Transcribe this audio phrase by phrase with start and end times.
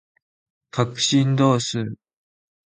[0.71, 1.95] 角振動数